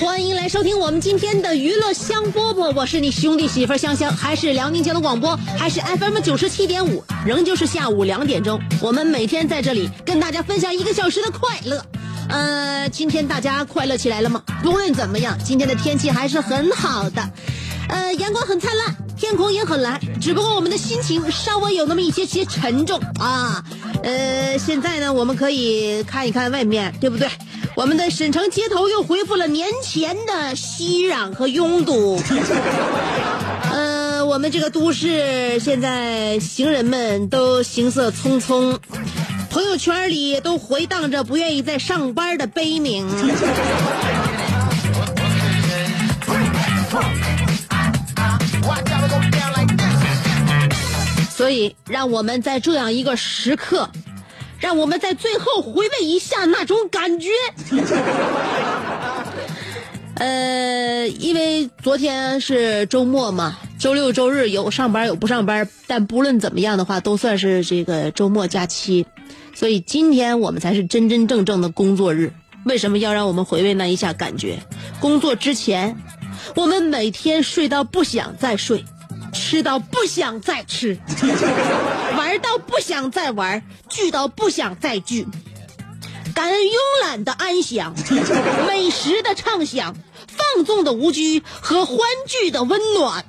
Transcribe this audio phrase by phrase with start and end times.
[0.00, 11.84] 欢迎来收听我们今天的娱乐香饽饽，我是你兄弟媳妇香香，还是辽宁交通广播，还是 FM 九十七点五，仍旧是下午两点钟，我们每天在这里跟大家分享一个小时的快乐。
[12.28, 14.40] 呃，今天大家快乐起来了吗？
[14.62, 17.30] 不论怎么样，今天的天气还是很好的，
[17.88, 23.64] 呃，阳光很灿烂，天空也很蓝，只不过我们的心情稍微有那么一些些沉重啊。
[24.02, 27.28] 呃，现在呢，我们可以看一看外面，对不对？
[27.74, 32.20] 我们的沈城街头又恢复了年前的熙攘和拥堵。
[33.72, 38.78] 呃，我们这个都市现在行人们都行色匆匆，
[39.50, 43.06] 朋友圈里都回荡着不愿意再上班的悲鸣。
[51.36, 53.90] 所以，让我们在这样一个时刻，
[54.58, 57.28] 让我们在最后回味一下那种感觉。
[60.16, 69.04] 呃，因为昨天是周末嘛，周六周日有上班有不上班，但不论怎么样的话，都算是这个周末假期，
[69.54, 72.32] 所以今天我们才是真真正正的工作日。
[72.64, 74.58] 为什么要让我们回味那一下感觉？
[75.00, 75.94] 工作之前，
[76.54, 78.82] 我们每天睡到不想再睡，
[79.36, 80.98] 吃到不想再吃，
[82.16, 85.26] 玩到不想再玩，聚到不想再聚。
[86.34, 87.94] 感恩慵懒的安详，
[88.66, 89.94] 美食的畅享，
[90.26, 93.24] 放纵的无拘和欢聚的温暖。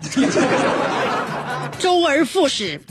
[1.78, 2.82] 周而复始，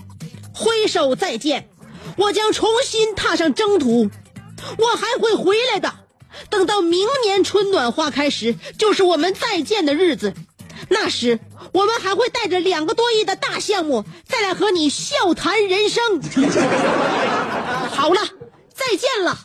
[0.54, 1.68] 挥手再见，
[2.16, 4.08] 我将重新踏上征途，
[4.78, 5.92] 我还会回来的。
[6.50, 10.34] 等到明年春暖花开时，就是我们再见的日子。
[10.88, 11.38] 那时，
[11.72, 16.20] 我们还会带着两个多亿的大项目，再来和你笑谈人生。
[17.90, 18.20] 好了，
[18.72, 19.38] 再见了。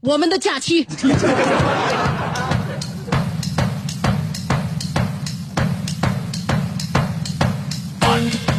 [0.00, 0.86] 我们的假期。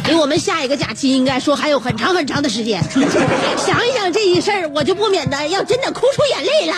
[0.06, 2.82] 离我们下一个假期应该说还有很长很长的时间。
[3.56, 6.76] 想一想这一事儿，我就不免的要真的哭出眼泪来。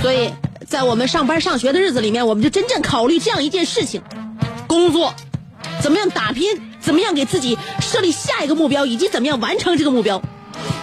[0.00, 0.32] 所以
[0.68, 4.02] 在我们上班上学的日子里面，我们就真正考虑这样一件事情：
[4.66, 5.14] 工作
[5.80, 10.20] 怎么样打拼，怎么样给自己设立下一个目标，以及怎么样完成这个目标。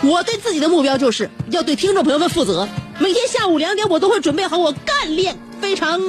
[0.01, 2.67] 我对自己的目标就是要对听众朋友们负责。
[2.97, 5.99] 每天下午两点，我都会准备好我干练非常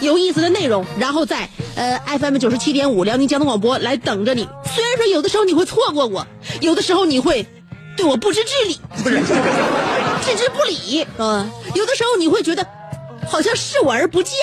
[0.00, 4.46] 有意思的内容，然后在呃 FM 九十七点五辽宁交通广播来等着你。
[4.74, 6.26] 虽然说有的时候你会错过我，
[6.60, 7.46] 有的时候你会
[7.96, 9.20] 对我不知之理，不是
[10.26, 12.66] 置之不理，嗯、有的时候你会觉得
[13.28, 14.36] 好像视我而不见。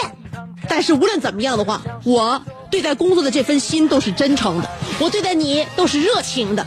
[0.69, 2.41] 但是无论怎么样的话，我
[2.71, 4.69] 对待工作的这份心都是真诚的，
[4.99, 6.65] 我对待你都是热情的。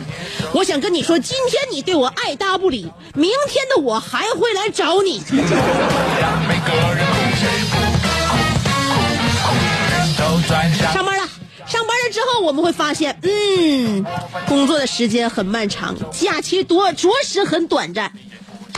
[0.53, 5.23] 我想跟你说，今天你对我爱搭不理，明天的我还会来找你。
[10.93, 11.29] 上班了，
[11.67, 14.05] 上班了之后我们会发现，嗯，
[14.47, 18.13] 工作的时间很漫长，假期多着实很短暂。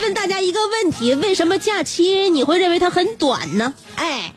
[0.01, 3.73] 问大家一个问题：为什么假期你会认为它很短呢？
[3.95, 4.33] 哎。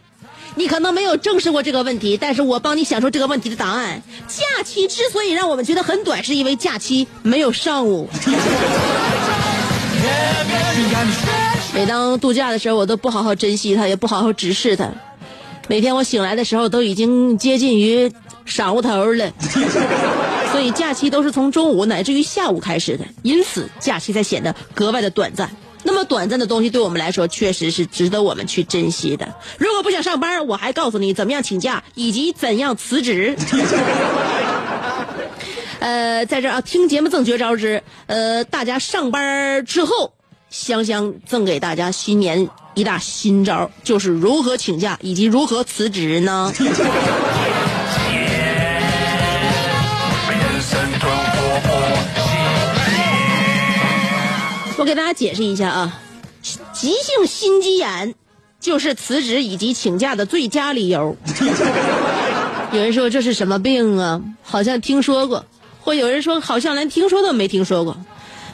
[0.55, 4.03] 你可能没有正视过这个问题，但是我帮你想出这个问题的答案。
[4.29, 8.07] 假期之所以让我们觉得很短，是因为假期没有上午。
[11.73, 14.91] 每当度假的时候，我都不好好珍惜它，也不好好直视它。
[15.69, 18.13] 每天我醒来的时候，都已经接近于
[18.47, 19.33] 晌午头了。
[20.63, 25.51] 所以假期都是从中午乃至于下午开始的，因此假期才显得格外的短暂。
[25.83, 29.27] 那么短暂的东西对我们来说，确实是值得我们去珍惜的。
[29.59, 33.37] 如果不想上班，我还告诉你怎么样请假以及怎样辞职。
[35.81, 40.13] 呃，在这啊，听节目赠绝招之，呃，大家上班之后，
[40.49, 46.53] 香香赠给大家新年一大新招，就是如何请假以及如何辞职呢？
[54.83, 56.01] 我给大家解释一下啊，
[56.73, 58.17] 急性心肌炎
[58.59, 61.17] 就是辞职以及请假的最佳理由。
[62.73, 64.21] 有人说这是什么病啊？
[64.43, 65.47] 好像听说过，
[65.81, 67.97] 或有人说好像连听说都没听说过。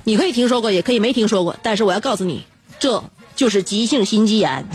[0.04, 2.44] 你可以听说过，也可以没听说过，但是我要告诉你，
[2.78, 3.02] 这
[3.34, 4.69] 就是急性心肌炎。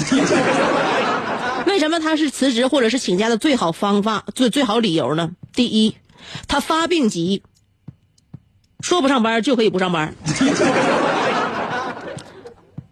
[1.67, 5.29] 为什么它是辞职或者是请假的最好方法、最最好理由呢？
[5.53, 5.95] 第一，
[6.47, 7.43] 他发病急，
[8.81, 10.15] 说不上班就可以不上班。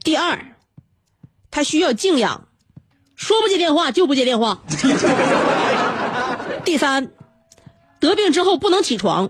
[0.04, 0.56] 第二，
[1.52, 2.48] 他需要静养，
[3.16, 4.62] 说不接电话就不接电话。
[6.66, 7.12] 第三，
[8.00, 9.30] 得病之后不能起床，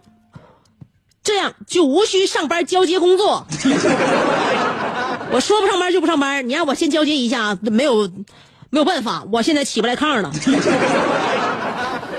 [1.24, 3.46] 这样就无需上班交接工作。
[5.32, 8.10] 我说不上班就不上班，你让我先交接一下，没有
[8.70, 10.32] 没有办法，我现在起不来炕了。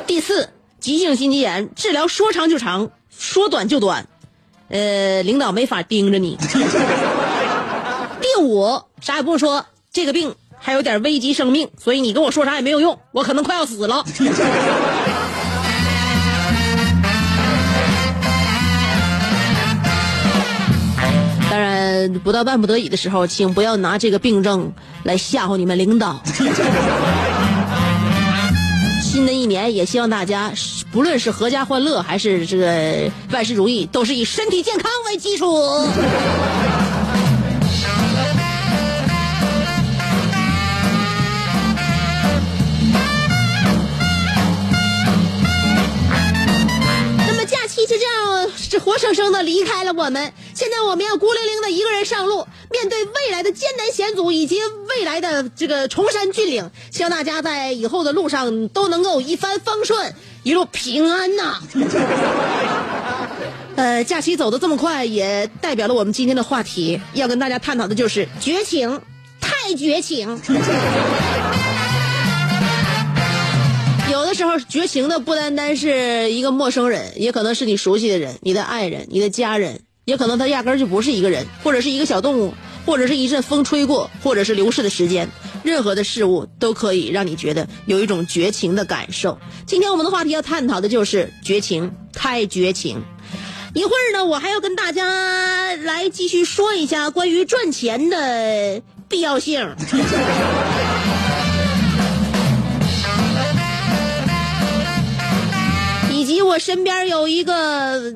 [0.06, 0.50] 第四，
[0.80, 4.06] 急性心肌炎治疗说长就长，说短就短，
[4.68, 6.36] 呃，领导没法盯着你。
[8.34, 14.02] 第五，啥也不说，这个病还有点危及生命，所以你跟我说啥也没有用，我可能快要死了。
[21.50, 26.18] 当然，不到万不得已的时候，请不要拿这个病症来吓唬你们领导。
[29.02, 30.50] 新的一年，也希望大家
[30.90, 35.86] 不论是阖家欢乐，还是这个万事如意，都是以身体健康为基础。
[47.82, 50.32] 一直这样是活生生的离开了我们。
[50.54, 56.70] 现在我们要孤零零的一个人上路，面对未来的艰难险阻以及未来的这个崇山峻岭。
[56.92, 60.14] 希望大家在以后的路上都能够一帆风顺，
[60.44, 61.60] 一路平安呐。
[63.74, 69.00] 呃，假期走的这么快，也代表了我们今天的话题，要跟大家探讨的就是绝情，
[69.40, 70.40] 太绝情。
[74.34, 82.54] 时候，绝情的不单单是一个陌生人，也可能是你熟悉的人、你的爱人、你的家人，也可能他压根儿就不是一个人，或者是一个小动物，
[82.86, 85.28] 或者是一阵风吹过，或者是流逝的时间。
[85.62, 89.38] 任何的事物都可以让你觉得有一种绝情的感受。
[89.64, 93.02] 今天我们的话题要探讨的就是绝情，太绝情。
[93.74, 99.76] 一会儿呢，我还要跟大家来继续说一下关于赚钱的必要性。
[106.32, 108.14] 及我身边有一个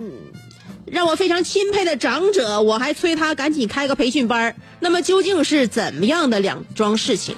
[0.87, 4.55] 让我非常钦佩的长者，我还催他赶紧开个培训班。
[4.81, 7.35] 那么究竟是怎么样的两桩事情？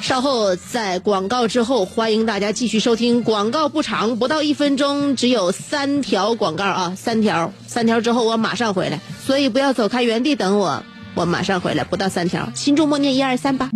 [0.00, 3.22] 稍后在广告之后，欢迎大家继续收听。
[3.22, 10.82] 广告不长，不到一分钟，只有三条广告啊，三条，三条之后我马上回来，所以不要走开，原地等我，
[11.14, 13.70] 我马上回来，不到三条，心中默念一二三吧。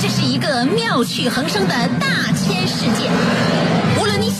[0.00, 3.51] 这是一个妙趣横生的大千世界。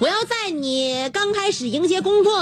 [0.00, 2.40] 我要在你刚开始迎接工作，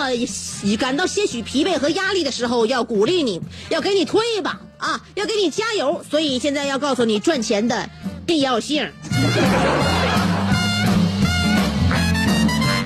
[0.78, 6.00] 感到些许疲惫和压力的时候，要鼓励你，要给你推一把啊，要给你加油。
[6.08, 7.90] 所以现在要告诉你赚钱的
[8.24, 8.88] 必要性。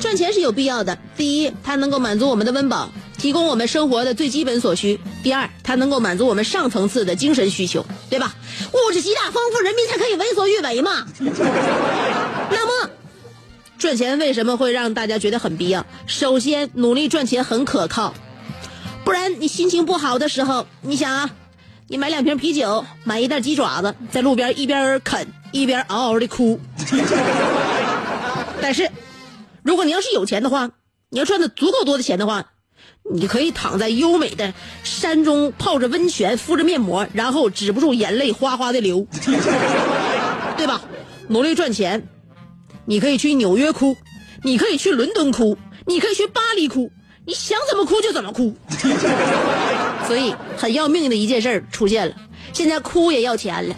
[0.01, 0.99] 赚钱是有必要的。
[1.19, 8.35] 第一，它能够满足我们的温饱，提供我们生活的最基本所需；第二，它能够满足我们上层次的精神需求，对吧？
[8.73, 11.07] 物质极大丰富，人民才可以为所欲为嘛。
[12.51, 12.91] 那么。
[13.83, 15.85] 赚钱为什么会让大家觉得很必要？
[16.07, 18.15] 首先，努力赚钱很可靠，
[19.05, 21.29] 不然你心情不好的时候，你想啊，
[21.89, 26.61] 你买两瓶啤酒，买一袋鸡爪子，在路边一边啃一边嗷嗷的哭。
[28.63, 28.89] 但是，
[29.65, 30.71] 如果你要是有钱的话，
[31.11, 32.53] 你要赚的足够多的钱的话，
[33.13, 39.05] 你可以躺在优美的山中泡着温泉，敷着面膜，然后止不住眼泪哗哗的流，
[40.57, 40.81] 对吧？
[41.27, 42.07] 努力赚钱，
[42.85, 43.97] 你可以去纽约哭，
[44.43, 46.91] 你可以去伦敦哭，你可以去巴黎哭，
[47.25, 48.55] 你想怎么哭就怎么哭。
[50.07, 52.15] 所以很要命的一件事儿出现了，
[52.53, 53.75] 现在哭也要钱了。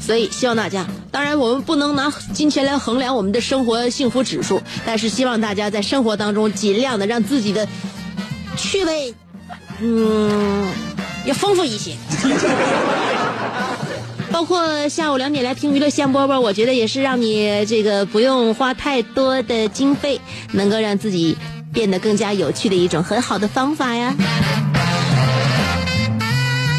[0.00, 7.68] 所以希望大家，当然我们不能拿金钱来衡量我们的生活幸福指数，但是希望大家在生活当中尽量的让自己的
[8.56, 9.14] 趣味，
[9.80, 10.66] 嗯，
[11.26, 11.96] 要丰富一些。
[14.32, 20.20] 包括下午两点来听娱乐香饽饽，我觉得也是让你这个不用花太多的经费，
[20.52, 21.36] 能够让自己
[21.72, 24.14] 变得更加有趣的一种很好的方法呀。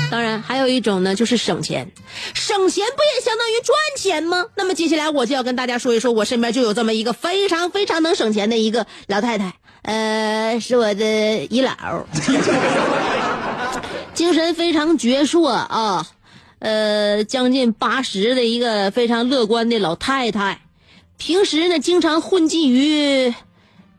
[0.09, 1.91] 当然，还有一种呢，就是省钱。
[2.33, 4.45] 省钱不也相当于赚钱吗？
[4.55, 11.75] 那么接下来我就要跟大家说一说，我身边就有这么一个非常非常能省钱的一个老太太，呃，是我的姨姥，
[14.13, 16.07] 精神非常矍铄啊，
[16.59, 20.61] 呃，将近八十的一个非常乐观的老太太，
[21.17, 23.33] 平时呢经常混迹于。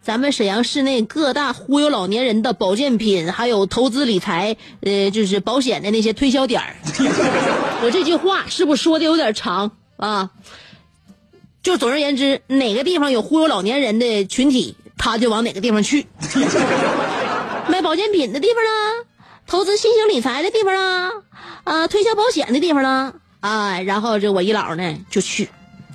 [0.03, 6.75] 咱们沈阳市内各大忽悠老年人的保健品，还有投资理财，呃，就是保险的那些推销点儿。
[7.85, 10.31] 我这句话是不是说的有点长啊？
[11.63, 16.09] 就总而言之，哪个地方有忽悠老年人的群体，他就往哪个地方去。
[17.71, 19.07] 卖保健品的地方呢？
[19.53, 21.11] 投资新型理财的地方啊？
[21.65, 23.13] 啊，推销保险的地方呢？
[23.41, 25.51] 啊，然后这我姨姥呢就去，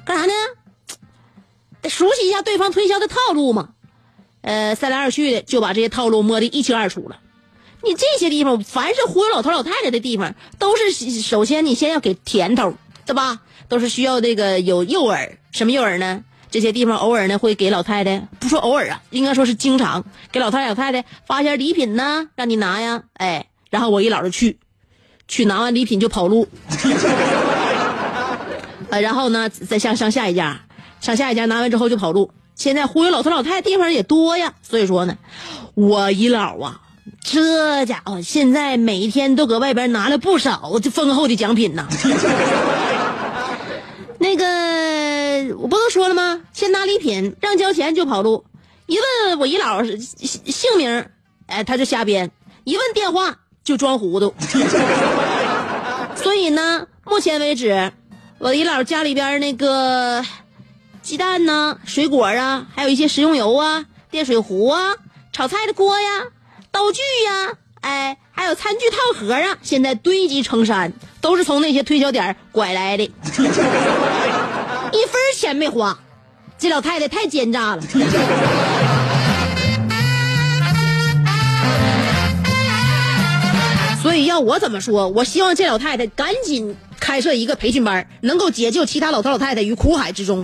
[0.06, 0.34] 干啥呢？
[1.82, 3.70] 得熟悉一下对方推销的套路嘛。
[4.42, 7.18] 呃，三来二去的就把这些套路摸得一清二楚了。
[7.82, 10.92] 你这些地方，凡是忽悠老头老太太的地方，都是
[11.24, 12.76] 首先你先要给甜头，
[13.08, 13.40] 对吧？
[13.68, 16.24] 都是需要这个有诱饵，什么诱饵呢？
[16.50, 23.04] 这些地方偶尔呢会给老太太，不说偶尔啊，应该说是经常给老太太老太太发些礼品呢，让你拿呀。
[23.14, 24.58] 哎，然后我一老就去，
[25.28, 26.48] 去拿完礼品就跑路。
[28.90, 30.62] 呃，然后呢再上上下一家，
[31.02, 32.32] 上下一家拿完之后就跑路。
[32.56, 35.18] 现在忽悠老头老太太地方也多呀，所以说呢，
[35.76, 36.80] 我姨姥啊，
[37.22, 41.86] 这家伙现在每一天都搁外边拿了不少这丰厚的奖品呐。
[44.20, 46.07] 那个我不都说
[46.54, 48.46] 先拿礼品，让交钱就跑路。
[48.86, 51.06] 一问我姨姥姓名，
[51.48, 52.30] 哎，他就瞎编；
[52.64, 54.34] 一问电话就装糊涂。
[56.16, 57.92] 所以呢，目前为止，
[58.40, 60.24] 我姨姥家里边那个。
[61.04, 61.80] 鸡蛋呢？
[61.86, 64.94] 水果啊，还有一些食用油啊，电水壶啊，
[65.32, 66.26] 炒菜的锅呀，
[66.70, 70.92] 刀具呀，哎，还有餐具套盒啊，现在堆积成山，
[71.22, 73.06] 都是从那些推销点拐来的，
[74.92, 75.98] 一分钱没花，
[76.58, 77.82] 这老太太太奸诈了。
[84.02, 85.08] 所以要我怎么说？
[85.10, 86.76] 我希望这老太太赶紧。
[87.00, 90.44] 开设一个培训班，能够解救其他老头老太太于苦海之中。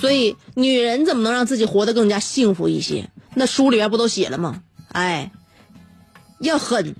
[0.00, 3.10] 所以，女人怎么能让自己活得更加幸福一些？
[3.34, 4.60] 那书里边不都写了吗？
[4.92, 5.30] 哎，
[6.40, 6.94] 要狠，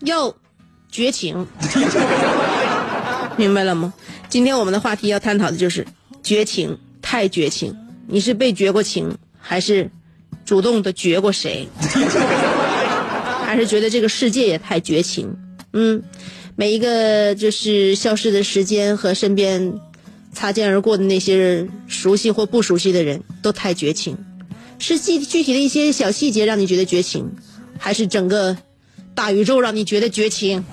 [0.00, 0.34] 要
[0.90, 1.46] 绝情，
[3.36, 3.92] 明白了吗？
[4.28, 5.86] 今天我们的话题要探讨的就是
[6.22, 7.74] 绝情，太绝情。
[8.06, 9.90] 你是被绝过情，还是
[10.44, 11.68] 主动的绝过谁？
[13.44, 15.36] 还是觉得这个世界也太绝情？
[15.72, 16.02] 嗯，
[16.56, 19.80] 每一个就是消失的时间和身边
[20.32, 24.16] 擦肩而过的那些人熟悉或不熟悉的人都太绝情。
[24.78, 27.32] 是具具体的一些小细节让你觉得绝情，
[27.78, 28.56] 还是整个
[29.14, 30.64] 大宇宙让你觉得绝情？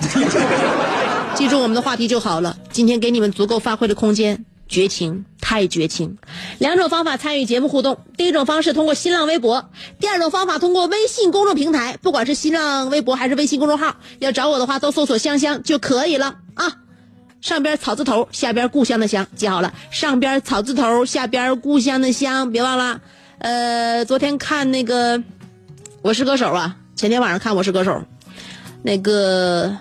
[1.35, 2.57] 记住我们的话题就好了。
[2.71, 4.45] 今天给你们足够发挥的空间。
[4.67, 6.17] 绝情，太绝情！
[6.57, 9.69] 两种方法参与节目互动：第一种方式通过新浪微博，
[9.99, 11.99] 第二种方法通过微信公众平台。
[12.01, 16.77] 不管是新浪微博还是微信公众号，要找我的话都搜索“香香”就可以了啊。
[17.41, 19.71] 上边草字头，下边故乡的乡，记好了。
[19.91, 22.99] 上边草字头，下边故乡的乡，别忘了。
[23.37, 25.19] 呃，昨天看那个
[26.01, 27.91] 《我是歌手》啊，前天晚上看《我是歌手》，
[28.81, 29.75] 那个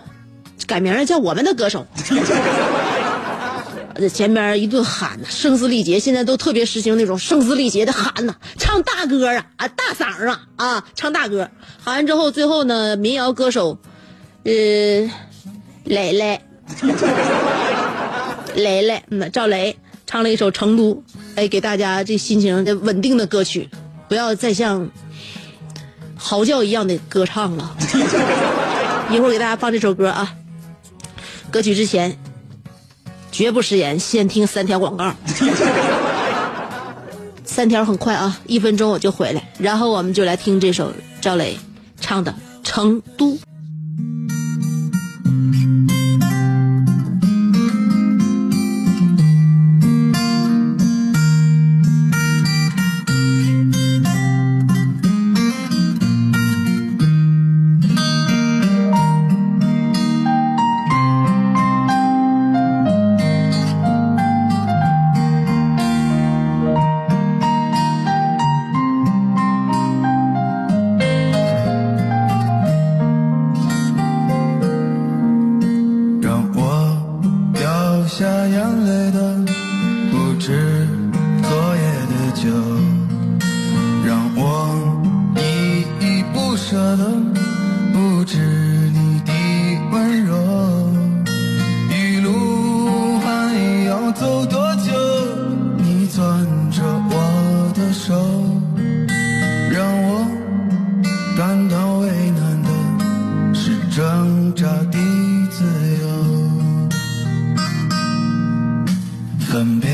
[0.67, 1.87] 改名了叫《我们的歌手》。
[3.95, 6.01] 在前面一顿喊呐，声嘶力竭。
[6.01, 11.49] 现在都特别实行那种声嘶力竭的喊呐，唱大歌啊啊，大嗓啊啊，唱大歌。
[11.81, 13.79] 喊完之后，最后呢，民谣歌手，
[14.43, 14.53] 呃，
[15.85, 16.41] 蕾蕾，
[18.57, 20.95] 蕾蕾，嗯，赵雷唱了一首《成都》，
[21.37, 23.69] 哎，给大家这心情稳定的歌曲，
[24.09, 24.91] 不要再像
[26.27, 27.77] 嚎叫一样的歌唱了。
[29.13, 30.35] 一会儿给大家放这首歌啊。
[31.51, 32.17] 歌曲之前，
[33.31, 35.13] 绝不食言，先听三条广告。
[37.45, 40.91] 三条很快啊，一分钟我就回来，然后我们就来听这首
[41.21, 41.59] 赵雷
[42.01, 42.33] 唱的
[42.65, 43.35] 《成都》。
[109.65, 109.89] 分别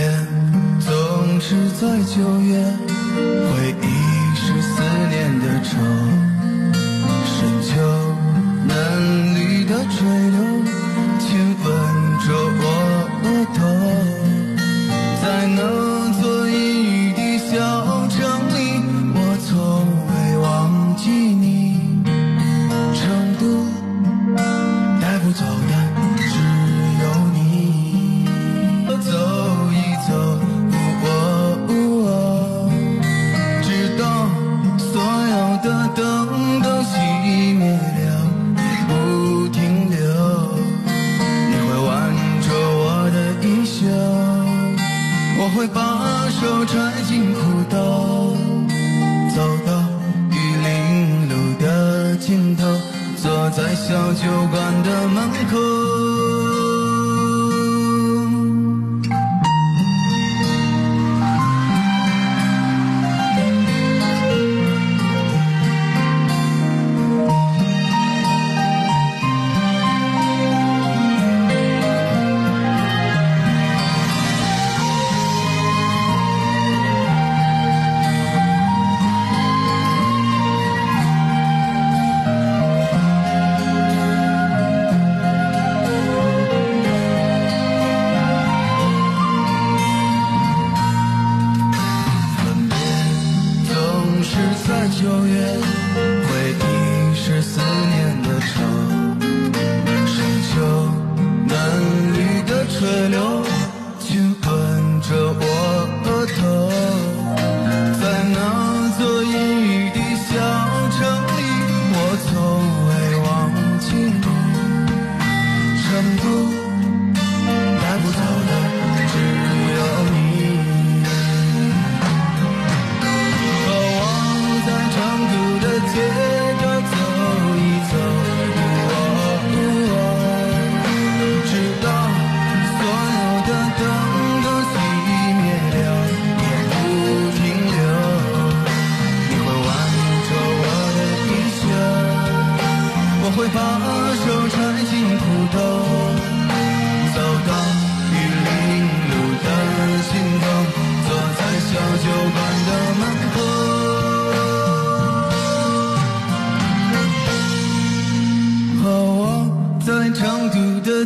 [0.80, 2.58] 总是在九月，
[3.14, 3.86] 回忆
[4.34, 5.78] 是思念的愁，
[7.24, 7.70] 深秋
[8.66, 8.74] 嫩
[9.36, 10.49] 绿的垂柳，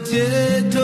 [0.05, 0.84] 街头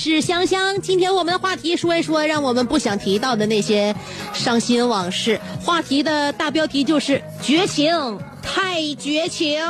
[0.00, 3.92] 是香香，今天我们的话题说一说让我们不想提到的那些
[4.32, 5.40] 伤心往事。
[5.60, 9.60] 话题的大标题就是绝情，太绝情。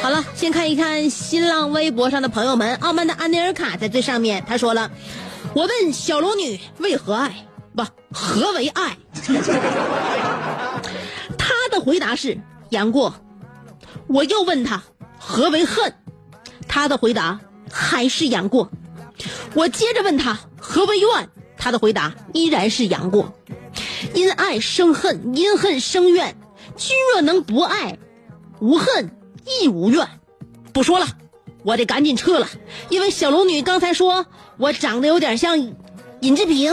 [0.00, 4.88] 好了，先看一看新浪微博上的朋友们，傲慢的安妮尔卡在最上面，他说了
[5.54, 7.32] ：“我问小龙女为何爱。”
[7.76, 8.96] 不，何为爱？
[11.36, 12.38] 他的回答是
[12.70, 13.14] 杨过。
[14.06, 14.82] 我又问他
[15.18, 15.94] 何为恨？
[16.66, 17.38] 他的回答
[17.70, 18.70] 还是杨过。
[19.54, 21.28] 我接着问他何为怨？
[21.56, 23.34] 他的回答依然是杨过。
[24.14, 26.36] 因爱生恨，因恨生怨。
[26.76, 27.98] 君若能不爱，
[28.60, 29.10] 无恨
[29.44, 30.06] 亦无怨。
[30.72, 31.06] 不说了，
[31.64, 32.48] 我得赶紧撤了，
[32.88, 35.58] 因为小龙女刚才说我长得有点像。
[36.20, 36.72] 尹志平。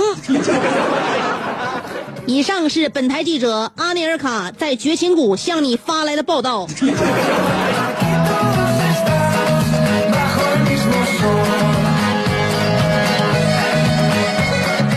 [2.28, 6.68] 以上是本台记者阿尼尔卡在绝情谷向你发来的报道。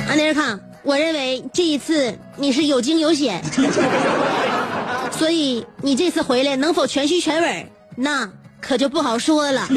[0.08, 3.42] 阿尼尔卡，我认为这一次你是有惊有险，
[5.12, 8.28] 所以你这次回来能否全虚全稳，那
[8.60, 9.68] 可就不好说了。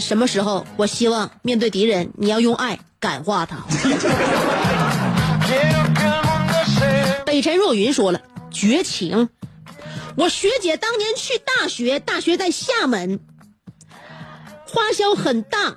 [0.00, 0.66] 什么时候？
[0.76, 3.58] 我希望面对敌人，你要用爱感化他。
[7.24, 9.28] 北辰若云说了绝情。
[10.16, 13.20] 我学姐当年去大学，大学在厦门，
[14.66, 15.76] 花销很大，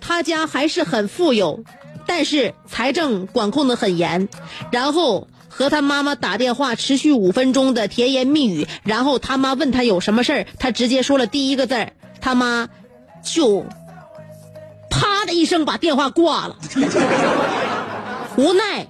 [0.00, 1.64] 她家还是很富有，
[2.06, 4.28] 但是财政管控的很严。
[4.70, 12.68] 然后和他妈妈打电话，持续五分钟的甜言蜜语，然后他妈问他有什么事儿，他直接说了第一个字儿，他妈。
[13.26, 13.66] 就，
[14.88, 16.56] 啪的一声把电话挂了。
[18.38, 18.86] 无奈，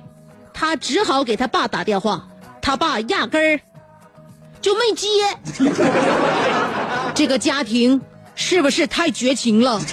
[0.52, 2.28] 他只好给他爸打电话，
[2.60, 3.60] 他爸压根儿
[4.60, 5.08] 就没接。
[7.14, 8.00] 这个家庭
[8.34, 9.80] 是不是太绝情了？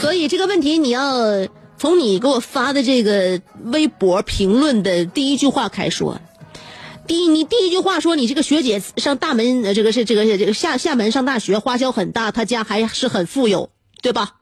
[0.00, 1.46] 所以这个问题你要
[1.78, 6.20] 从你给我发的这个微博评论的第一句话开始说。
[7.12, 13.68] 第一，你第一句话说你这个学姐上大门，这个是这个是这个厦厦门上大学，花销很大，她家还是很富有，
[14.00, 14.36] 对吧？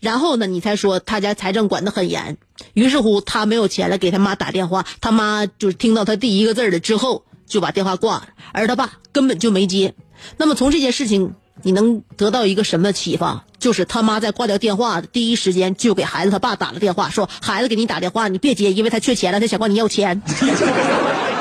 [0.00, 2.38] 然后呢，你才说他家财政管得很严，
[2.72, 9.94] 于是乎他没有钱了，给他妈打电话，他妈就是听到他第一个字了之后就把电话挂了，而他爸根本就没接。
[10.38, 13.44] 那么从这件事情，你能得到一个什么启发？
[13.58, 20.22] 就是他妈在挂掉电话的第一时间就给孩子他爸打了电话，说孩子给你打电话，你别接，因为他缺钱了，他想管你要钱。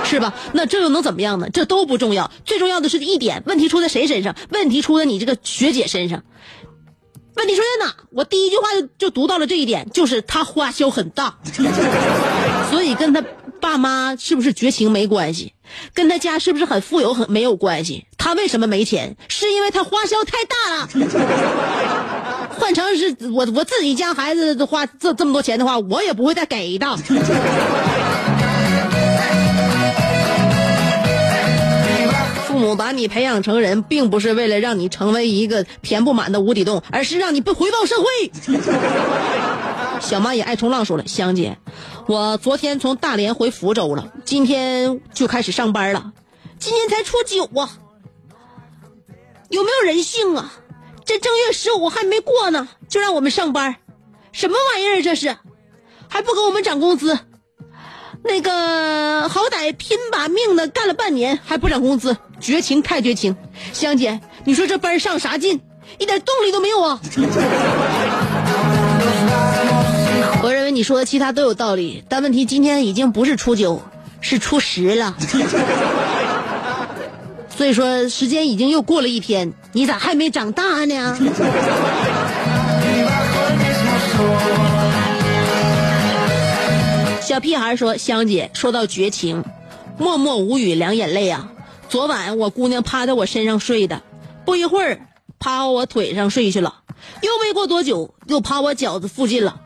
[0.06, 0.34] 是吧？
[0.54, 1.50] 那这又能怎么样呢？
[1.52, 4.36] 这都不重要，最重要的是一点：问题出在谁身上？
[4.50, 6.24] 问题出在你这个学姐身上。
[7.36, 7.94] 问题出在哪？
[8.12, 11.38] 我第一句话就就读到了这一点，就是她花销很大，
[12.72, 13.22] 所以跟她
[13.60, 15.54] 爸妈是不是绝情没关系，
[15.94, 18.06] 跟她家是不是很富有很没有关系。
[18.18, 19.18] 她为什么没钱？
[19.28, 20.88] 是因为她花销太大了。
[22.58, 26.88] 换成是我我自己家孩子花这这么多钱的话，我也不会再给的。
[32.66, 38.06] 母把你培养成人，并不是为了让你成为一个填不满的无底洞，而是让你不回报社会。
[40.02, 41.58] 小蚂蚁爱冲浪说了：“香姐，
[42.08, 46.12] 我昨天从大连回福州了，今天就开始上班了。
[46.58, 47.70] 今天才初九啊，
[49.50, 50.52] 有没有人性啊？
[51.06, 53.76] 这正月十五还没过呢，就让我们上班，
[54.32, 55.38] 什么玩意儿这是？
[56.08, 57.20] 还不给我们涨工资？
[58.24, 63.36] 那个好歹拼把命的干了半年还不涨工资，绝情太绝情！
[63.74, 65.62] 香姐，你说这班上啥劲？
[65.98, 67.00] 一点动力都没有啊！
[70.44, 73.82] 我认为你说的其他都有道理，但问题今天已经不是初九，
[74.20, 75.16] 是初十了。
[77.56, 81.18] 所以说时间已经又过了一天，你咋还没长大呢？
[87.22, 89.44] 小屁孩说：“香姐，说到绝情，
[89.98, 91.50] 默默无语，两眼泪啊！
[91.90, 94.02] 昨晚我姑娘趴在我身上睡的，
[94.46, 95.00] 不一会儿
[95.40, 96.82] 趴我腿上睡去了，
[97.22, 99.62] 又没过多久又趴我脚子附近了，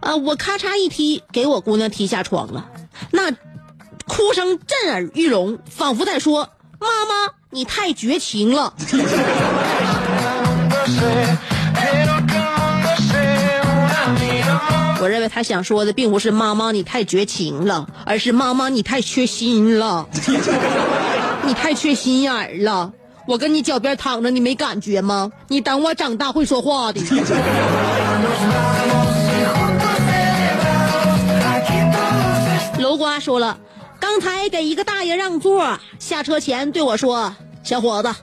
[0.00, 0.16] 啊！
[0.16, 2.66] 我咔嚓一踢，给我姑娘踢下床了，
[3.12, 8.74] 那哭声震耳欲聋，仿佛在说：妈妈，你太绝情了。
[15.02, 20.06] ”我认为他想说的并不是“妈妈你太绝情了”，而是“妈妈你太缺心了”，
[21.50, 22.92] 你太缺心眼儿了。
[23.26, 25.32] 我跟你脚边躺着，你没感觉吗？
[25.48, 27.00] 你等我长大会说话的。
[32.78, 33.58] 楼瓜说了，
[33.98, 37.34] 刚才给一个大爷让座，下车前对我说
[37.64, 38.14] ：“小伙子，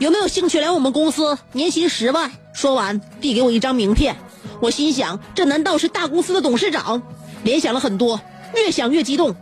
[0.00, 1.38] 有没有兴趣来我们公司？
[1.52, 4.16] 年薪十万。”说完，递给我一张名片。
[4.60, 7.00] 我心想，这难道是大公司的董事长？
[7.44, 8.20] 联想了很多，
[8.54, 9.34] 越想越激动，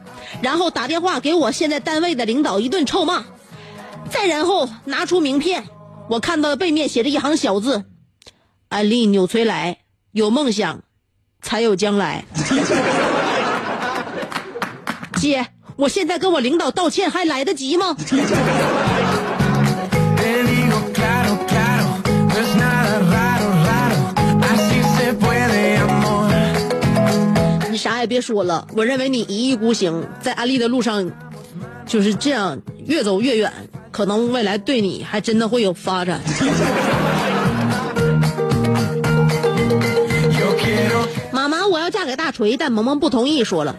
[0.43, 3.25] 然后打电话给我现在单位的领导一顿臭骂，
[4.11, 5.65] 再然后拿出名片，
[6.09, 7.85] 我看到背面写着一行小字
[8.69, 9.79] ：“安利纽崔莱，
[10.13, 10.83] 有梦想，
[11.43, 12.25] 才有将来。”
[15.17, 17.97] 姐，我现在跟我领导道歉还来得及吗？
[27.87, 31.09] 啥也别说了，我认为你一意孤行，在安利的路上
[31.87, 33.53] 就是这样越走越远，
[33.93, 36.21] 可能未来对你还真的会有发展。
[41.31, 43.77] 妈妈，我要嫁给大锤，但萌萌不同意，说了。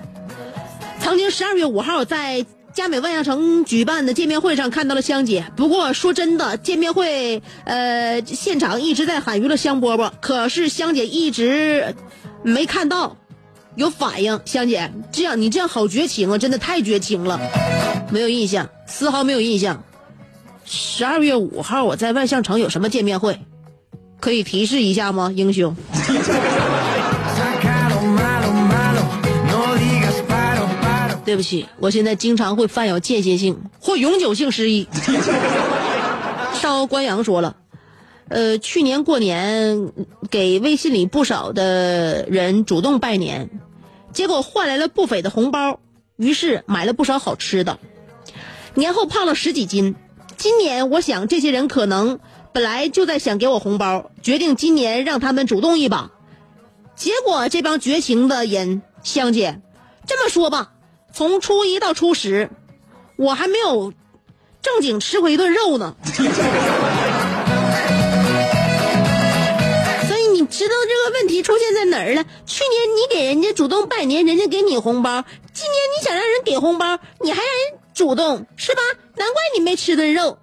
[1.02, 11.94] 曾经十二月五号在佳美万象城举办的见面会上看到了香姐，不过说真的，见面会呃现场一直在喊娱乐香饽饽，可是香姐一直
[12.42, 13.18] 没看到
[13.78, 14.38] 有反应。
[14.44, 17.40] 香姐，这样你这样好绝情啊，真的太绝情了，
[18.12, 19.82] 没有印象，丝毫没有印象。
[20.66, 23.40] 十二月五号我在万象城有什么见面会？
[24.20, 25.74] 可以提示一下吗，英雄？
[31.24, 34.88] 对不起，我现在经常会犯有间歇性或永久性失忆。
[36.54, 37.58] 少关阳说了，
[38.30, 39.92] 呃，去年过年
[40.32, 43.50] 给微信里不少的人主动拜年，
[44.18, 45.80] 结果换来了不菲的红包，
[46.16, 47.78] 于是买了不少好吃的。
[48.74, 49.94] 年后胖了十几斤，
[50.38, 52.18] 今年我想这些人可能
[52.52, 56.10] 本来就在想给我红包，决定今年让他们主动一把。
[56.96, 59.62] 结果这帮绝情的人，香姐，
[60.08, 60.72] 这么说吧。
[61.14, 62.50] 从初一到初十，
[63.18, 63.94] 我还没有
[64.64, 65.96] 正经吃过一顿肉呢。
[71.38, 72.26] 题出现在哪儿了？
[72.48, 75.22] 去年你给人家主动拜年，人家给你红包；
[75.54, 78.82] 今年你想让人给红包，你还让人主动，是吧？
[79.16, 80.40] 难怪你没吃顿肉，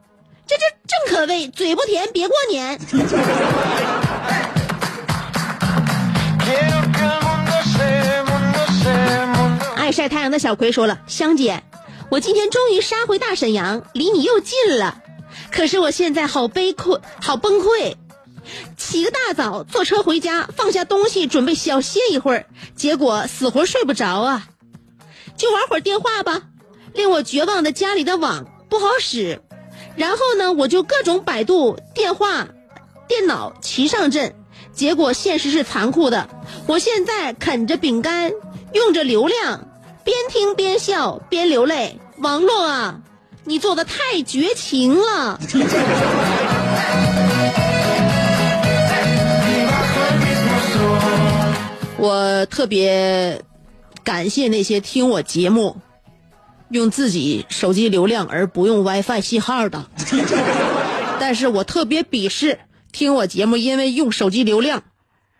[0.46, 2.78] 这这正可谓嘴不甜别过年。
[9.76, 11.64] 爱晒太阳的小葵说了：“香姐，
[12.08, 14.98] 我今天终于杀回大沈阳，离你又近了。
[15.50, 17.96] 可是我现在好悲困，好崩溃。
[18.76, 24.48] 起个大早，坐车回家，放下东西，准备小歇一会儿，结果死活睡不着啊！
[25.36, 26.42] 就玩会儿电话吧。
[26.94, 29.40] 令我绝望的家里的网不好使，
[29.96, 32.48] 然后呢，我就各种百度电话、
[33.08, 34.34] 电脑齐上阵，
[34.72, 36.28] 结果现实是残酷的。
[36.66, 38.32] 我现在啃着饼干，
[38.72, 39.68] 用着流量。”
[40.04, 43.00] 边听边笑边流泪，网络啊，
[43.44, 45.40] 你做的太绝情了。
[51.98, 53.40] 我特别
[54.02, 55.76] 感谢那些听我节目
[56.70, 59.86] 用自己手机流量而不用 WiFi 信号的，
[61.20, 62.58] 但是我特别鄙视
[62.92, 64.82] 听我节目因为用手机流量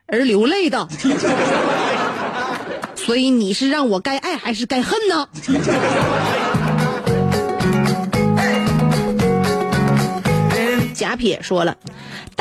[0.07, 0.89] 而流泪的。
[2.97, 5.29] 所以你是让我该爱还是该恨呢？
[10.95, 11.77] 贾撇说了，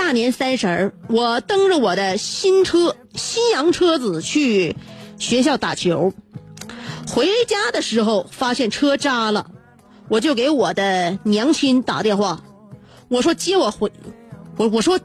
[0.06, 4.76] 大年三十儿，我蹬着我的新车新洋车子去
[5.18, 6.12] 学校打球，
[7.08, 9.50] 回家的时候发现车扎了，
[10.10, 12.44] 我就给我的娘亲打电话，
[13.08, 13.90] 我说接我回，
[14.58, 15.00] 我我说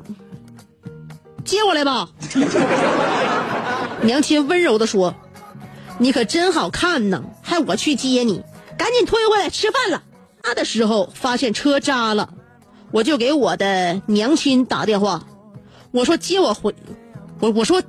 [1.44, 2.08] 接我来吧。
[4.02, 5.14] 娘亲温柔的说
[5.98, 8.42] ：“你可真好看呢，还我去接你，
[8.76, 10.02] 赶紧推回来吃饭了。”
[10.42, 12.34] 他的时候发现车扎了，
[12.90, 15.22] 我就给我的娘亲打电话，
[15.90, 16.74] 我说接我回，
[17.40, 17.82] 我我说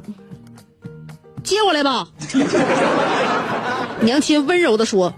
[1.44, 2.08] 接我来吧。
[4.02, 5.14] 娘亲温柔的说：“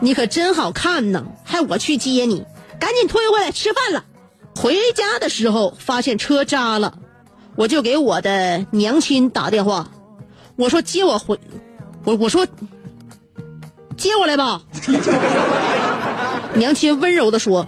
[0.00, 2.44] 你可真好看呢，还我去接你，
[2.78, 4.04] 赶紧推回来吃饭了。”
[4.54, 6.98] 回家的时候发现车扎了，
[7.56, 9.88] 我就给我的娘亲打电话，
[10.56, 11.40] 我说接我回，
[12.04, 12.46] 我我说
[13.96, 14.62] 接我来吧。
[16.54, 17.66] 娘亲温柔的说：“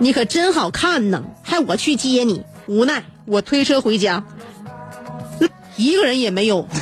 [0.00, 4.22] 你可真好看呢，还我去接你。”无奈我推车回家，
[5.76, 6.66] 一个人也没有。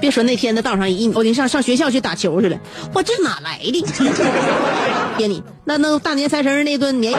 [0.00, 2.58] 别说那天的道上一，我上上学校去打球去了，
[2.92, 3.84] 我这哪来的？
[5.16, 7.18] 接你那那大年三十那顿年夜，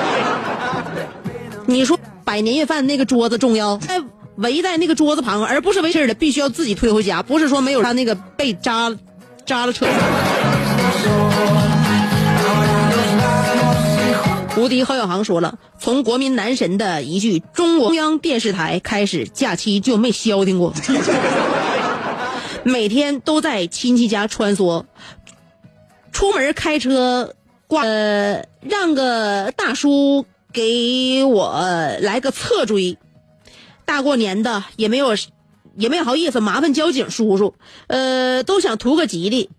[1.66, 3.80] 你说摆年夜饭那个桌子重要？
[3.88, 4.02] 哎，
[4.36, 8.94] 围在那个桌子旁，而不是围事的，必须要自己推回家，不是说没有他那个被扎。
[9.46, 9.86] 扎了车。
[14.58, 20.74] 无敌郝小航说了，从国民男神的一句“中国中央电视台”开始，假期就没消停过，
[22.63, 24.86] 每天都在亲戚家穿梭，
[26.12, 27.34] 出门开车
[27.68, 31.52] 挂呃，让个大叔给我
[32.02, 32.98] 来个侧追，
[33.84, 35.15] 大过年的也没有。
[35.78, 37.54] 也没好意思麻烦交警叔叔，
[37.88, 39.50] 呃，都想图个吉利，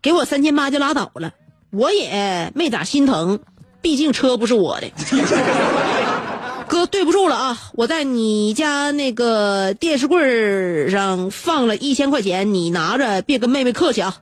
[0.00, 1.34] 给我三千八就拉倒了，
[1.70, 3.40] 我也没咋心疼，
[3.80, 4.90] 毕竟车不是我的。
[6.68, 14.16] 哥，对不住了啊，我在你家那个电视柜上放了一千块钱，你拿着，别跟妹妹客气啊，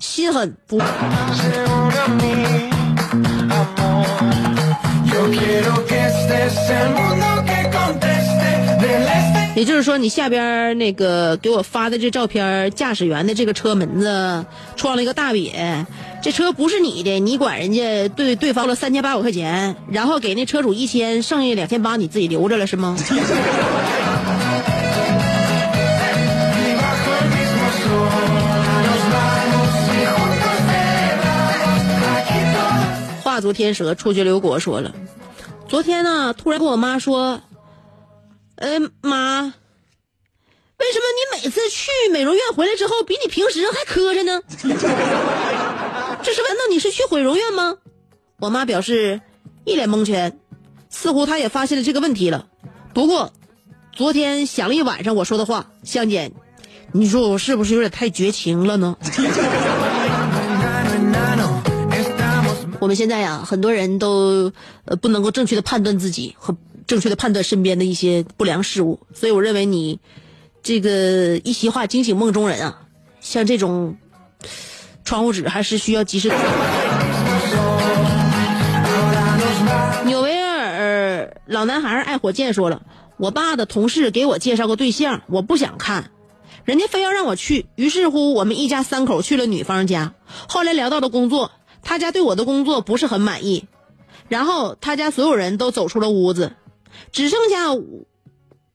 [0.00, 0.82] 心狠不。
[9.54, 15.86] 也就是说，你下边那个给我发的这照片，驾驶员的这个车门子撞了一个大瘪，
[16.24, 22.96] 这车不是你的，你管人家对对方了三千八百块钱，然后给那车主一千，剩下两千八你自己留着了是吗？
[33.22, 34.94] 话足天蛇出去留国说了，
[35.68, 37.42] 昨天呢，突然跟我妈说。
[38.56, 39.42] 呃，妈，
[40.78, 44.40] 为什么你每次去美容院回来之后，比你平时还磕碜呢？
[46.24, 47.76] 这是难道你是去毁容院吗？
[48.40, 49.20] 我妈表示
[49.64, 50.40] 一脸蒙圈，
[50.88, 52.48] 似乎她也发现了这个问题了。
[52.94, 53.32] 不过，
[53.92, 56.32] 昨天想了一晚上我说的话，香姐，
[56.92, 58.96] 你说我是不是有点太绝情了呢？
[62.80, 64.50] 我们现在呀，很多人都
[64.86, 66.56] 呃不能够正确的判断自己和。
[66.86, 70.00] 正确的判断身边的一些不良事物，所以我认为你
[70.62, 72.82] 这个一席话惊醒梦中人啊，
[73.22, 73.96] 像这种
[75.04, 76.32] 窗户纸还是需要及时。
[80.06, 82.82] 纽维尔老男孩爱火箭说了，
[83.16, 86.10] 我爸的同事给我介绍个对象，我不想看，
[86.64, 90.14] 人家非要让我去，于是乎我们一家三口去了女方家。
[90.48, 91.52] 后来聊到了工作，
[91.82, 93.66] 他家对我的工作不是很满意，
[94.28, 96.52] 然后他家所有人都走出了屋子。
[97.12, 97.74] 只剩下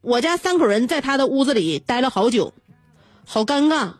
[0.02, 2.54] 我家三口人在他的屋子里待了好久，
[3.26, 3.94] 好尴尬，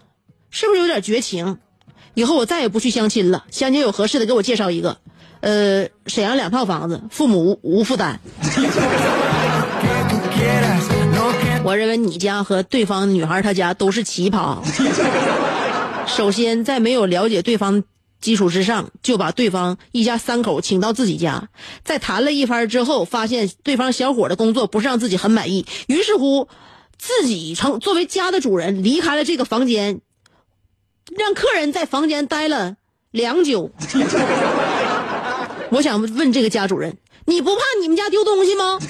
[0.50, 1.58] 是不是有点绝情？
[2.14, 3.46] 以后我再也不去相亲了。
[3.52, 4.98] 相亲有合适的，给我介绍一个。
[5.42, 8.20] 呃，沈阳两套房子，父母无无负担。
[11.64, 14.58] 我认为你家和对方女孩她家都是奇葩。
[16.08, 17.84] 首先，在没有了解对方。
[18.22, 21.48] 基础之上，就把对方一家三口请到自己家，
[21.86, 26.50] 在谈了一番之后，发现对方小伙的工作不是让自己很满意，于是乎，
[26.98, 30.02] 自己成作为家的主人离开了这个房间，
[31.18, 32.76] 让客人在房间待了
[33.12, 33.72] 良久。
[35.72, 38.80] 我想问这个家主人，你不怕你们家丢东西吗？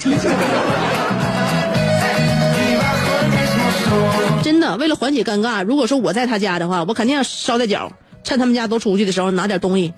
[4.42, 7.92] 真的，为了缓解尴尬，如果说我在他家的话，我肯定要捎带脚。
[8.22, 9.92] 趁他们家都出去的时候，拿点东西，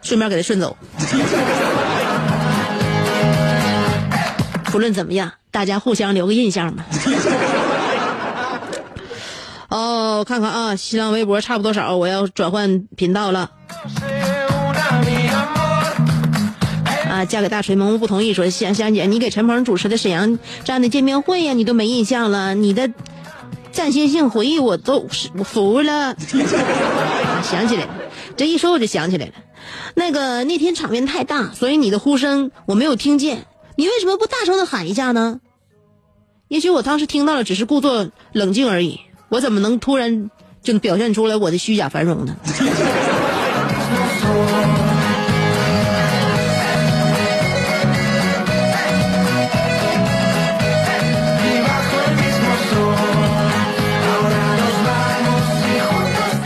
[0.00, 0.76] 顺便给他顺走。
[4.70, 6.84] 不论怎么样，大家互相留个印象嘛。
[10.18, 13.52] 我，看看啊，新浪微博差不多少，我要转换频道了。
[17.08, 22.90] 啊，嫁给大锤，萌萌不同意，说香香姐，你给陈鹏主持的沈阳站的见面会呀，你都没印象了，你的
[23.70, 26.16] 暂先性回忆我都服了。
[27.42, 27.90] 想起来了，
[28.36, 29.32] 这一说我就想起来了，
[29.94, 33.46] 那个那天场面太大，所以你的呼声我没有听见，
[33.76, 35.40] 你为什么不大声的喊一下呢？
[36.48, 40.30] 也许我当时听到了，只是故作冷静而已，我怎么能突然
[40.62, 42.34] 就表现出来我的虚假繁荣呢？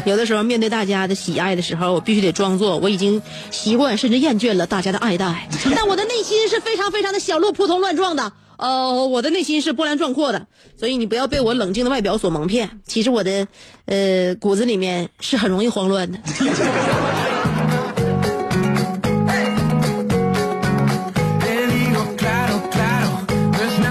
[0.04, 8.32] 有的时候面对大家的喜爱的时候，我必须得装作我已经习惯甚至厌倦了大家的爱戴， 但我的内心是非常非常的小鹿扑通乱撞的。
[8.62, 10.46] 呃，我的内心是波澜壮阔的，
[10.76, 12.80] 所以你不要被我冷静的外表所蒙骗。
[12.86, 13.48] 其实我的
[13.86, 16.16] 呃骨子里面是很容易慌乱的。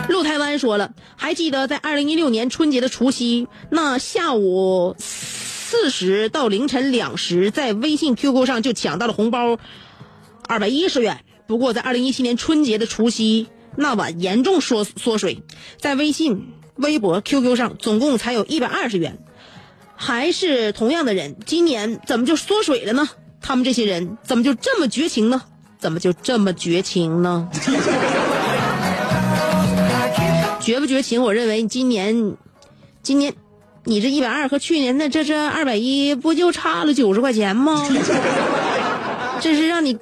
[0.07, 9.59] 陆台湾说了，还记得在二零一六年春节的除夕那下午四时到凌晨两时，在微信、QQ 上就抢到了红包
[10.47, 11.19] 二百一十元。
[11.45, 15.43] 不过在二零一七年春节的除夕那晚严重缩缩水，
[15.78, 19.19] 在微信、微博、QQ 上总共才有一百二十元。
[19.95, 23.07] 还是同样的人，今年怎么就缩水了呢？
[23.39, 25.43] 他们这些人怎么就这么绝情呢？
[25.78, 27.49] 怎么就这么绝情呢？
[30.59, 31.24] 绝不绝情？
[31.24, 32.36] 我认为今年，
[33.01, 33.34] 今年，
[33.84, 37.88] 你这一百二和去年的这这二百一，不就差了九十块钱吗？
[39.41, 39.97] 这是让你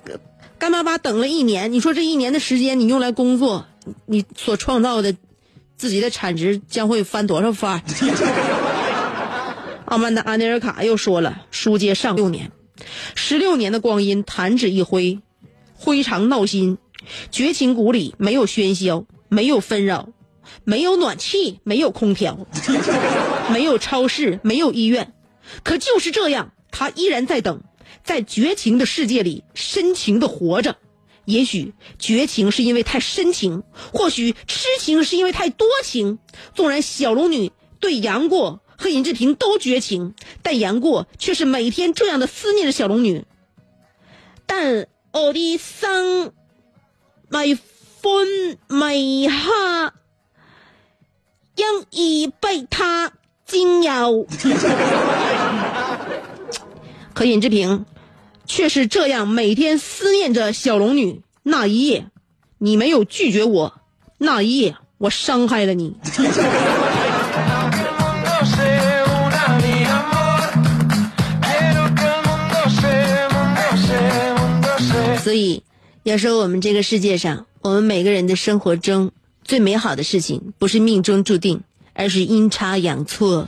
[0.59, 1.71] 干巴巴等了一年。
[1.71, 3.65] 你说这一年的时间你用来工作，
[4.05, 5.15] 你所创造的
[5.77, 7.81] 自己的产值将会翻多少番？
[9.85, 12.51] 傲慢的安内尔卡又说了：“书接上六年，
[13.15, 15.19] 十六年的光阴弹指一挥，
[15.73, 16.77] 挥肠闹心，
[17.31, 20.09] 绝情谷里没有喧嚣，没有纷扰。”
[20.63, 22.47] 没有暖气，没有空调，
[23.53, 25.13] 没有超市，没有医院，
[25.63, 27.61] 可就是这样，他依然在等，
[28.09, 30.77] 在绝情的世界里深情的活着。
[31.25, 33.61] 也许绝情是因为太深情，
[33.93, 36.17] 或许痴情是因为太多情。
[36.55, 43.25] 纵然小龙女对杨过和尹志平都绝情，但杨过却是每天这样的思念着小龙女。
[44.47, 46.31] 但我的心
[47.29, 49.93] 未分未下。
[51.55, 53.13] 因已被他
[53.45, 54.09] 惊扰，
[57.13, 57.85] 可尹志平
[58.49, 61.21] 却是这样每天思念着小龙女。
[61.43, 62.07] 那一夜，
[62.57, 63.71] 你没有拒绝我；
[64.17, 65.95] 那一夜，我伤害了你。
[75.23, 75.63] 所以，
[76.03, 79.11] 要说我们这个世界上，我们每个人的生活中。
[79.43, 81.61] 最美好的事情不是命中注定，
[81.93, 83.47] 而是阴差阳错。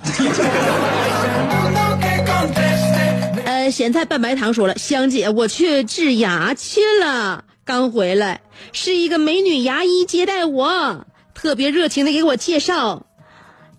[3.71, 8.41] 咸菜拌白糖说了，香姐，我去治牙去了，刚回来，
[8.73, 13.05] 是一个美女牙医接待我，特别热情的给我介绍。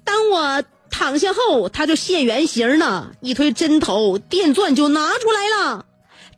[0.05, 5.86] 当我躺下后，他就现原形了，一推针头，电钻就拿出来了。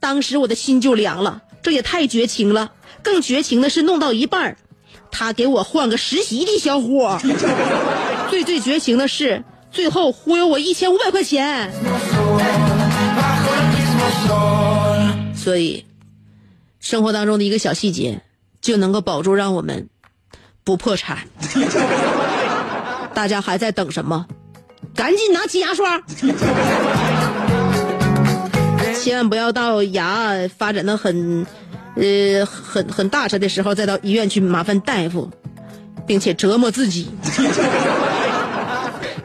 [0.01, 2.73] 当时我的心就凉了，这也太绝情了。
[3.03, 4.57] 更绝情的是，弄到一半。
[5.11, 7.21] 他给我换个实习的小伙，
[8.31, 11.73] 最最绝情的是，最后忽悠我一千五百块钱。
[15.45, 15.85] 所以，
[16.81, 18.23] 生活当中的一个小细节，
[18.63, 19.91] 就能够保住让我们
[20.65, 21.29] 不破产。
[23.13, 24.27] 大家还在等什么？
[24.95, 26.01] 赶紧拿起牙刷，
[28.99, 31.47] 千万不要到牙发展的很。
[31.97, 35.31] 呃，很很大车的时候，再到医院去麻烦大夫，
[36.07, 37.09] 并且折磨自己。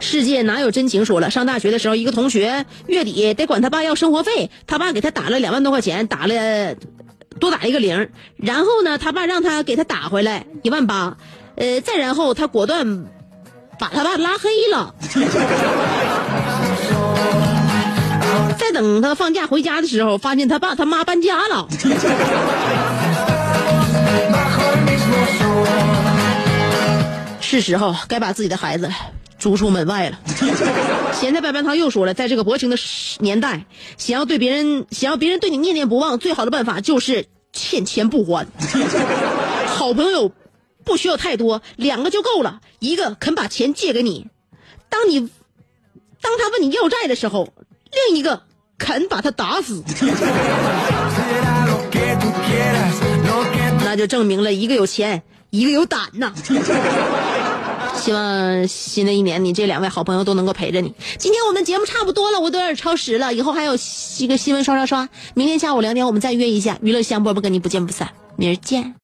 [0.00, 1.04] 世界哪有真情？
[1.04, 6.74] 说了，上大学的时候，一个同学月底得管他爸要生活费，他爸给他打了两万多块钱，打了
[7.38, 11.18] 多打一个零，然后呢，他爸让他给他打回来一万八，
[11.56, 13.04] 呃，再然后他果断
[13.78, 14.94] 把他爸拉黑了。
[18.58, 21.68] 再等他放假回家的时候，发现他爸他妈搬家了。
[27.40, 28.88] 是时候该把自己的孩子
[29.40, 30.20] 逐出门外了。
[31.12, 32.76] 咸菜白白汤又说了，在这个薄情的
[33.18, 33.64] 年代，
[33.98, 38.46] 想要对别人想要别人对你念念不忘，最好的办法就是欠钱不还。
[39.66, 40.30] 好朋友
[40.84, 42.60] 不需要太多，两个就够了。
[42.78, 44.28] 一个肯把钱借给你，
[44.88, 45.28] 当你
[46.20, 47.52] 当他问你要债的时候。
[48.08, 48.40] 另一个
[48.78, 49.82] 肯把他打死。
[53.84, 56.32] 那就证明了一个有钱，一个有胆呐。
[58.00, 60.92] 希望新的一年你这两位好朋友都能够陪着你。
[61.18, 63.74] 今天我们节目差不多了，我都有点超时了，以后还有
[64.18, 65.08] 一个新闻刷刷刷。
[65.34, 68.94] 明天下午两点我们再约一下，娱乐香饽饽跟你不见不散，明儿见。